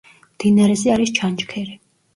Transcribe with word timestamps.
მდინარეზე 0.37 0.95
არის 0.97 1.15
ჩანჩქერი. 1.21 1.79